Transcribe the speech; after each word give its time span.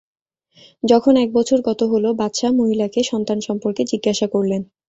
যখন 0.83 1.13
এক 1.17 1.29
বছর 1.33 1.57
গত 1.69 1.81
হল, 1.91 2.05
বাদশাহ 2.13 2.51
মহিলাকে 2.53 2.99
সন্তান 3.03 3.39
সম্পর্কে 3.47 3.83
জিজ্ঞাসা 3.91 4.27
করলেন। 4.27 4.61